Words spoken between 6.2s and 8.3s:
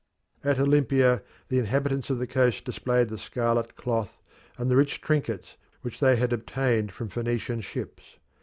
obtained from Phoenician ships.